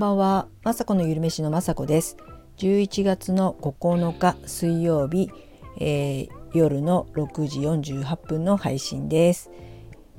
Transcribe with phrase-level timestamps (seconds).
[0.00, 2.16] ばんは、まさこのゆるめしのまさこです。
[2.56, 5.30] 11月の9日水曜日、
[5.78, 7.60] えー、夜の6時
[8.00, 9.50] 48分の配信です、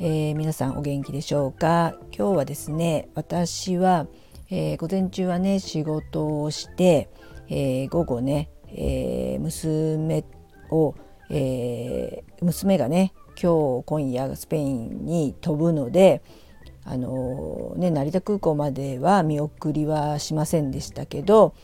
[0.00, 1.94] えー、皆さんお元気でしょうか？
[2.10, 4.08] 今日はですね、私は、
[4.50, 7.08] えー、午前中はね仕事をして、
[7.48, 10.24] え午後ね、え娘
[10.72, 10.96] を、
[11.30, 16.20] え娘がね今日今夜スペインに飛ぶので、
[16.84, 21.54] あのね、成田空港までは見送りはしませんでしたけど、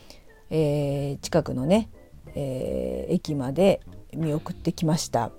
[0.49, 1.89] えー、近くのね、
[2.35, 3.81] えー、駅まで
[4.13, 5.31] 見送ってきました。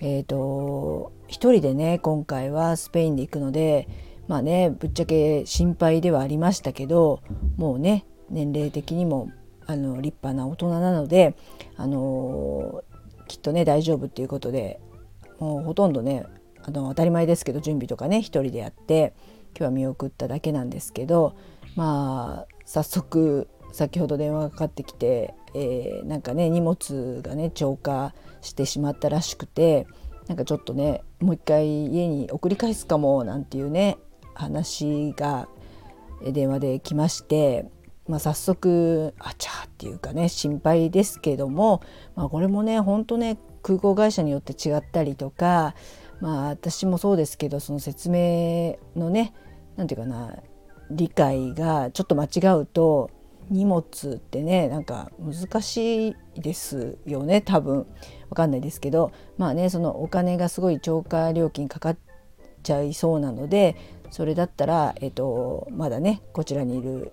[0.00, 3.88] えーと、一人でね今回はスペインで行くので
[4.28, 7.22] まあねぶっちゃけ心配ではありましたけど
[7.56, 9.30] もうね年齢的にも
[9.66, 11.36] あの立派な大人なので、
[11.76, 12.82] あの
[13.28, 14.78] きっとね大丈夫っていうことで
[15.38, 16.26] もうほとんどね
[16.66, 19.14] あの当たり前ですけど準備とかね一人でやって
[19.50, 21.36] 今日は見送っただけなんですけど
[21.76, 29.86] まあ早速先ほど電話がかかってきて、えー、なんかね荷物がね超過してしまったらしくて
[30.26, 33.98] なんかちょっとねもう一回家に送り返すかもなんていうね
[34.34, 35.48] 話が
[36.24, 37.66] 電話で来まして、
[38.08, 41.82] まあ、早速あちゃーっていうかね心配ですけども、
[42.16, 45.74] まあ、これもねほんとね空港会社によって違ったりとか
[46.20, 49.34] まあ私もそうですけどその説明のね
[49.76, 50.36] 何て言うかな
[50.90, 53.10] 理解がちょっと間違うと
[53.50, 57.86] 荷物ってねなんか難しいですよね多分。
[58.30, 61.98] わかんないですけどまあねそのお金がすごい超過料金かかっ
[62.64, 63.76] ちゃいそうなので
[64.10, 67.12] それだったら、えっと、まだねこちらにいる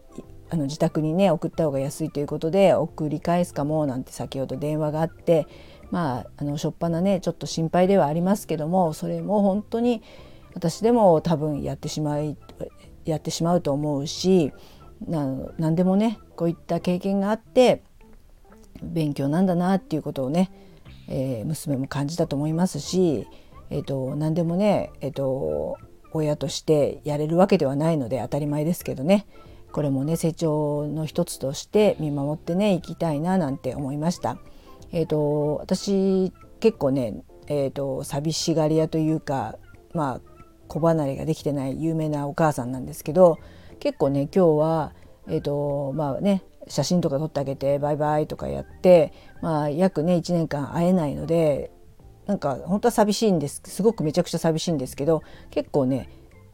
[0.51, 5.47] あの自宅にね送った方が安いということで送り返すかもなんて先ほど電話があって
[5.91, 10.03] まああの初っ端ねちょっと心配ではありますけどもそれも本当に
[10.53, 12.37] 私でも多分やってしまい
[13.05, 14.51] やってしまうと思うし
[15.07, 17.81] 何でもねこういった経験があって
[18.83, 20.51] 勉強なんだなっていうことをね、
[21.07, 23.25] えー、娘も感じたと思いますし、
[23.69, 25.77] えーと、何でもね、えーと
[26.13, 29.25] 親としてやれるわけではないので当たり前ですけどね。
[29.71, 34.37] これもね成長の一つとして見守ってねいきたいななんて思いました。
[34.91, 39.57] えーと、私結構ね、えーと、寂しがり屋というか
[39.93, 40.21] まあ
[40.67, 43.39] 子離れができてない有名なお母さんなんですけど
[43.79, 44.93] 結構ね今日は
[45.27, 51.71] えーとまあね写真とか撮ってあげてバイバイとかやって、まあ、約ね1年間会えないので
[52.27, 56.09] なんか本当は寂しいんですすごくめちゃくちゃ寂しいんですけど結構ね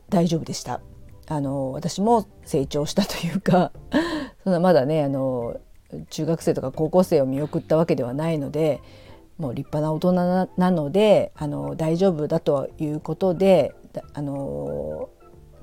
[0.09, 0.79] 大丈夫でした。
[1.27, 3.71] あの私も成長したというか
[4.43, 5.57] そんなまだねあの
[6.09, 8.81] 中学生とか高校生を見送ったわけではないので
[9.37, 13.75] もう立派な大人なのであの大丈夫だということで
[14.13, 15.09] あの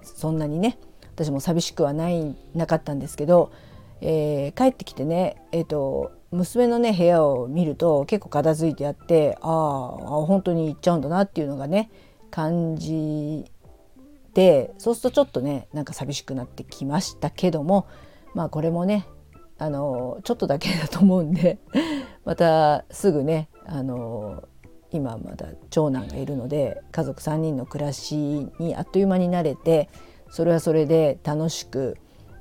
[0.02, 0.78] そんなにね
[1.14, 3.52] 私も寂しくはないなかったんですけど、
[4.00, 9.48] えー、帰ってきてね、えーと、娘のね部屋を見ると結構片付いてあってああ
[10.26, 11.90] 本当に行っちゃうんだなっていうのがね
[12.30, 13.44] 感じ
[14.34, 17.86] てそうするとちょっとねなんか寂しくなってきましたけども
[18.34, 19.06] まあこれもね
[19.58, 21.58] あのちょっとだけだと思うんで
[22.24, 24.42] またすぐねあの
[24.90, 28.16] 今まだ長男がいるので家族3人の暮らし
[28.58, 29.88] にあっという間に慣れて
[30.30, 31.96] それはそれで楽しく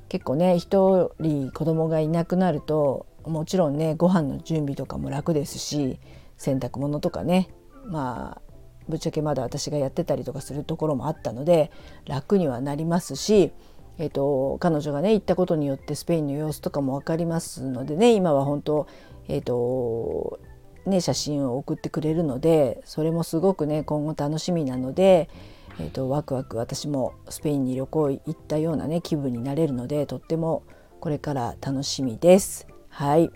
[0.08, 5.98] 結構ね一人子供がいなくなるともちろんねご飯の準備とかも楽ですし
[6.36, 7.48] 洗濯物とかね
[7.86, 8.53] まあ
[8.88, 11.70] ぶっちゃけまだ私がやってたりとかするところもあったので
[12.06, 13.52] 楽にはなりますし
[13.98, 18.88] えーと、彼女がね行ったことによってスペインの様子とかも分かりますのでね今は本当、
[19.28, 20.40] えーと
[20.86, 25.30] ね、写真を送ってくれるのでそれもすごくね今後楽しみなので、
[25.78, 30.64] えーと、ワクワク私もスペインに旅行行ったようなね気分になれるのでとっても
[31.00, 32.66] これから楽しみです。
[32.88, 33.30] はい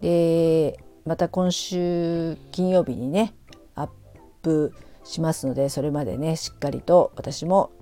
[0.00, 3.34] でまた今週金曜日にね
[3.74, 3.88] アッ
[4.42, 4.74] プ
[5.08, 7.72] しますのでそれまでねしっかりと私も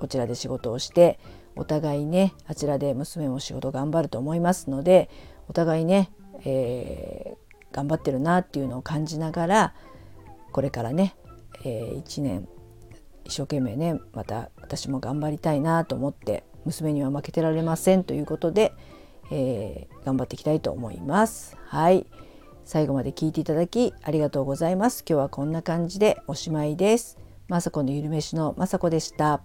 [0.00, 1.20] こちらで仕事をして
[1.54, 5.10] お互いねあちらで娘も仕事頑張ると思いますので
[5.48, 6.10] お互いね、
[6.44, 9.74] えー、頑張ってるなっていうのを感じながら
[10.50, 11.14] これからね、
[11.64, 12.48] えー、1年
[13.24, 18.72] 一生懸命ねまた私も頑張りたいなと思って娘には負けてられませんということで、
[19.30, 21.56] えー、頑張っていきたいと思います。
[21.66, 22.06] はい
[22.66, 25.04] 最後まで聞いていただきありがとうございます。
[25.08, 27.16] 今日はこんな感じでおしまいです。
[27.48, 29.40] まさこのゆるめしのまさこでした。